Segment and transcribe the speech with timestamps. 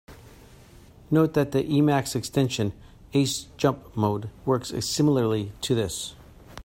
[1.11, 2.73] Note that the Emacs extension
[3.13, 6.15] "Ace jump mode" works similarly to this.